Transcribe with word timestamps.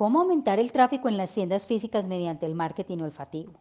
¿Cómo 0.00 0.20
aumentar 0.20 0.58
el 0.58 0.72
tráfico 0.72 1.10
en 1.10 1.18
las 1.18 1.30
tiendas 1.30 1.66
físicas 1.66 2.06
mediante 2.06 2.46
el 2.46 2.54
marketing 2.54 3.00
olfativo? 3.00 3.60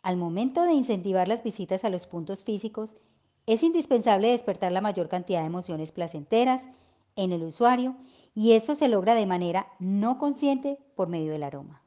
Al 0.00 0.16
momento 0.16 0.62
de 0.62 0.74
incentivar 0.74 1.26
las 1.26 1.42
visitas 1.42 1.84
a 1.84 1.90
los 1.90 2.06
puntos 2.06 2.44
físicos, 2.44 2.94
es 3.44 3.64
indispensable 3.64 4.28
despertar 4.28 4.70
la 4.70 4.80
mayor 4.80 5.08
cantidad 5.08 5.40
de 5.40 5.46
emociones 5.46 5.90
placenteras 5.90 6.68
en 7.16 7.32
el 7.32 7.42
usuario 7.42 7.96
y 8.32 8.52
esto 8.52 8.76
se 8.76 8.86
logra 8.86 9.16
de 9.16 9.26
manera 9.26 9.66
no 9.80 10.18
consciente 10.18 10.78
por 10.94 11.08
medio 11.08 11.32
del 11.32 11.42
aroma. 11.42 11.82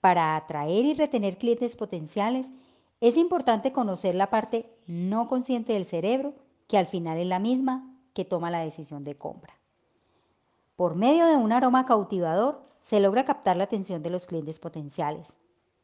Para 0.00 0.36
atraer 0.36 0.84
y 0.84 0.94
retener 0.94 1.38
clientes 1.38 1.74
potenciales, 1.74 2.52
es 3.00 3.16
importante 3.16 3.72
conocer 3.72 4.14
la 4.14 4.30
parte 4.30 4.70
no 4.86 5.26
consciente 5.26 5.72
del 5.72 5.86
cerebro, 5.86 6.34
que 6.68 6.78
al 6.78 6.86
final 6.86 7.18
es 7.18 7.26
la 7.26 7.40
misma 7.40 7.98
que 8.14 8.24
toma 8.24 8.52
la 8.52 8.60
decisión 8.60 9.02
de 9.02 9.16
compra. 9.16 9.54
Por 10.76 10.94
medio 10.94 11.26
de 11.26 11.34
un 11.34 11.50
aroma 11.50 11.84
cautivador, 11.84 12.64
se 12.86 13.00
logra 13.00 13.24
captar 13.24 13.56
la 13.56 13.64
atención 13.64 14.02
de 14.02 14.10
los 14.10 14.26
clientes 14.26 14.60
potenciales, 14.60 15.32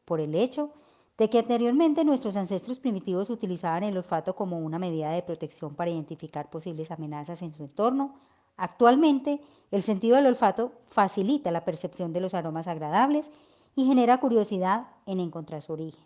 por 0.05 0.21
el 0.21 0.35
hecho 0.35 0.71
de 1.17 1.29
que 1.29 1.39
anteriormente 1.39 2.05
nuestros 2.05 2.37
ancestros 2.37 2.79
primitivos 2.79 3.29
utilizaban 3.29 3.83
el 3.83 3.97
olfato 3.97 4.35
como 4.35 4.57
una 4.59 4.79
medida 4.79 5.11
de 5.11 5.21
protección 5.21 5.75
para 5.75 5.91
identificar 5.91 6.49
posibles 6.49 6.91
amenazas 6.91 7.41
en 7.41 7.53
su 7.53 7.63
entorno, 7.63 8.15
actualmente 8.55 9.41
el 9.69 9.83
sentido 9.83 10.15
del 10.15 10.27
olfato 10.27 10.71
facilita 10.87 11.51
la 11.51 11.65
percepción 11.65 12.13
de 12.13 12.21
los 12.21 12.33
aromas 12.33 12.67
agradables 12.67 13.29
y 13.75 13.85
genera 13.85 14.19
curiosidad 14.21 14.87
en 15.05 15.19
encontrar 15.19 15.61
su 15.61 15.73
origen. 15.73 16.05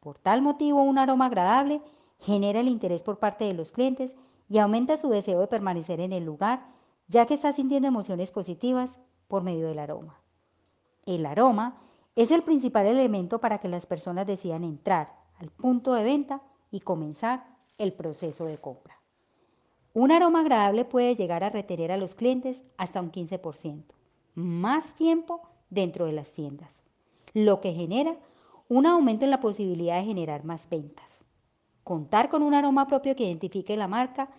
Por 0.00 0.18
tal 0.18 0.42
motivo, 0.42 0.82
un 0.82 0.98
aroma 0.98 1.26
agradable 1.26 1.80
genera 2.18 2.60
el 2.60 2.68
interés 2.68 3.04
por 3.04 3.18
parte 3.20 3.44
de 3.44 3.54
los 3.54 3.70
clientes 3.70 4.16
y 4.48 4.58
aumenta 4.58 4.96
su 4.96 5.08
deseo 5.08 5.38
de 5.38 5.46
permanecer 5.46 6.00
en 6.00 6.12
el 6.12 6.24
lugar, 6.24 6.66
ya 7.06 7.26
que 7.26 7.34
está 7.34 7.52
sintiendo 7.52 7.86
emociones 7.86 8.32
positivas 8.32 8.98
por 9.28 9.44
medio 9.44 9.68
del 9.68 9.78
aroma. 9.78 10.21
El 11.04 11.26
aroma 11.26 11.80
es 12.14 12.30
el 12.30 12.42
principal 12.42 12.86
elemento 12.86 13.40
para 13.40 13.58
que 13.58 13.68
las 13.68 13.86
personas 13.86 14.26
decidan 14.26 14.64
entrar 14.64 15.14
al 15.38 15.50
punto 15.50 15.94
de 15.94 16.04
venta 16.04 16.42
y 16.70 16.80
comenzar 16.80 17.44
el 17.78 17.92
proceso 17.92 18.44
de 18.44 18.58
compra. 18.58 19.00
Un 19.94 20.12
aroma 20.12 20.40
agradable 20.40 20.84
puede 20.84 21.16
llegar 21.16 21.44
a 21.44 21.50
retener 21.50 21.92
a 21.92 21.96
los 21.96 22.14
clientes 22.14 22.64
hasta 22.76 23.00
un 23.00 23.10
15%, 23.10 23.84
más 24.34 24.94
tiempo 24.94 25.42
dentro 25.70 26.06
de 26.06 26.12
las 26.12 26.32
tiendas, 26.32 26.82
lo 27.34 27.60
que 27.60 27.72
genera 27.72 28.16
un 28.68 28.86
aumento 28.86 29.24
en 29.24 29.30
la 29.30 29.40
posibilidad 29.40 29.98
de 29.98 30.06
generar 30.06 30.44
más 30.44 30.68
ventas. 30.68 31.10
Contar 31.84 32.30
con 32.30 32.42
un 32.42 32.54
aroma 32.54 32.86
propio 32.86 33.16
que 33.16 33.24
identifique 33.24 33.76
la 33.76 33.88
marca 33.88 34.30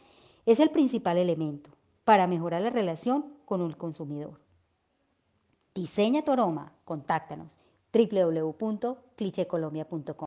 es 0.45 0.59
el 0.59 0.69
principal 0.69 1.17
elemento 1.17 1.71
para 2.03 2.25
mejorar 2.25 2.61
la 2.61 2.69
relación 2.69 3.33
con 3.45 3.61
el 3.61 3.77
consumidor. 3.77 4.39
Diseña 5.75 6.23
tu 6.23 6.31
aroma, 6.31 6.71
contáctanos 6.85 7.59
www.clichecolombia.com. 7.93 10.15